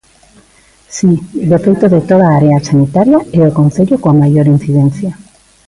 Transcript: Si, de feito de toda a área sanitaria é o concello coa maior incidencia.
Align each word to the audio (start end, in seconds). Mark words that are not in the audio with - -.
Si, 0.95 1.11
de 1.49 1.57
feito 1.63 1.85
de 1.93 2.01
toda 2.09 2.25
a 2.27 2.35
área 2.39 2.65
sanitaria 2.69 3.19
é 3.39 3.41
o 3.49 3.55
concello 3.59 3.95
coa 4.01 4.19
maior 4.21 4.45
incidencia. 4.55 5.11